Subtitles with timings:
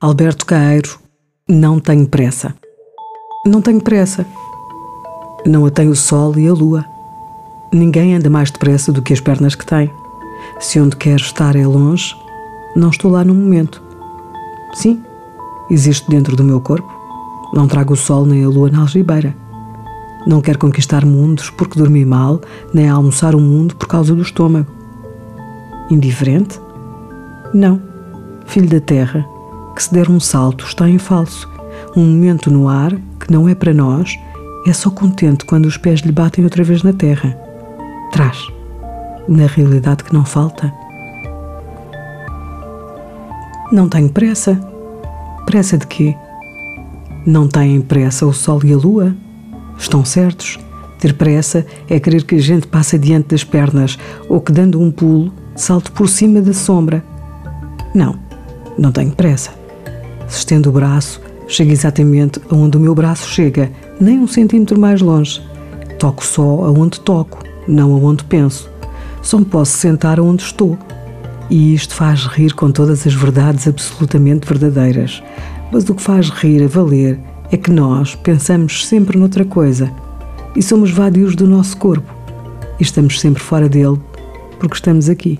[0.00, 0.96] Alberto Caeiro,
[1.48, 2.54] não tenho pressa.
[3.44, 4.24] Não tenho pressa.
[5.44, 6.84] Não a tem o sol e a lua.
[7.72, 9.90] Ninguém anda mais depressa do que as pernas que tem.
[10.60, 12.14] Se onde quer estar é longe,
[12.76, 13.82] não estou lá no momento.
[14.74, 15.02] Sim,
[15.68, 16.88] existo dentro do meu corpo.
[17.52, 19.34] Não trago o sol nem a lua na algibeira.
[20.28, 22.40] Não quero conquistar mundos porque dormi mal,
[22.72, 24.70] nem almoçar o mundo por causa do estômago.
[25.90, 26.60] Indiferente?
[27.52, 27.82] Não.
[28.46, 29.26] Filho da terra,
[29.78, 31.48] que se der um salto está em falso.
[31.96, 34.18] Um momento no ar que não é para nós,
[34.66, 37.38] é só contente quando os pés lhe batem outra vez na terra.
[38.10, 38.44] Traz.
[39.28, 40.74] Na realidade que não falta.
[43.70, 44.60] Não tenho pressa.
[45.46, 46.12] Pressa de quê?
[47.24, 49.14] Não têm pressa o sol e a lua?
[49.78, 50.58] Estão certos?
[50.98, 53.96] Ter pressa é querer que a gente passe adiante das pernas
[54.28, 57.04] ou que, dando um pulo, salte por cima da sombra.
[57.94, 58.18] Não,
[58.76, 59.57] não tenho pressa.
[60.28, 65.00] Se estendo o braço, chego exatamente aonde o meu braço chega, nem um centímetro mais
[65.00, 65.42] longe.
[65.98, 68.70] Toco só aonde toco, não aonde penso.
[69.22, 70.78] Só me posso sentar aonde estou.
[71.50, 75.22] E isto faz rir com todas as verdades absolutamente verdadeiras.
[75.72, 77.18] Mas o que faz rir a valer
[77.50, 79.90] é que nós pensamos sempre noutra coisa
[80.54, 82.12] e somos vadios do nosso corpo
[82.78, 83.98] e estamos sempre fora dele
[84.58, 85.38] porque estamos aqui.